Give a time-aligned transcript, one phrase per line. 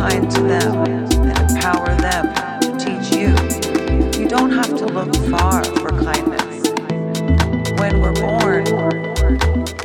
[0.00, 3.28] kind to them and empower them to teach you.
[4.18, 6.70] You don't have to look far for kindness.
[7.78, 8.64] When we're born,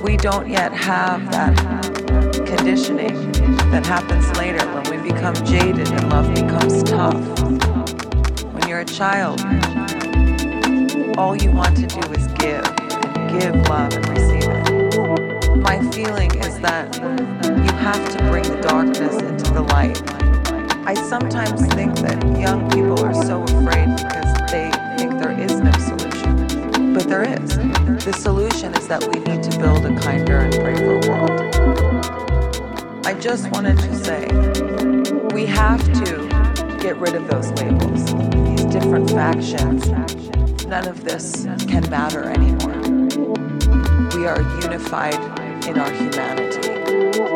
[0.04, 1.54] we don't yet have that
[2.48, 3.32] conditioning
[3.72, 7.22] that happens later when we become jaded and love becomes tough.
[8.54, 9.42] When you're a child,
[11.18, 15.58] all you want to do is give, and give love and receive it.
[15.58, 16.96] My feeling is that
[17.44, 20.15] you have to bring the darkness into the light.
[20.88, 25.72] I sometimes think that young people are so afraid because they think there is no
[25.72, 26.94] solution.
[26.94, 27.58] But there is.
[28.06, 31.42] The solution is that we need to build a kinder and braver world.
[33.04, 34.28] I just wanted to say
[35.34, 36.28] we have to
[36.80, 38.06] get rid of those labels,
[38.46, 39.90] these different factions.
[40.68, 42.80] None of this can matter anymore.
[44.16, 45.16] We are unified
[45.66, 46.70] in our humanity.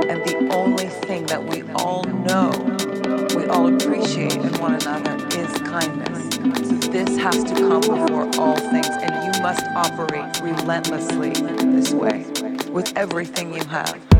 [0.07, 2.51] And the only thing that we all know,
[4.69, 6.37] one another is kindness.
[6.89, 12.25] This has to come before all things, and you must operate relentlessly this way
[12.69, 14.18] with everything you have.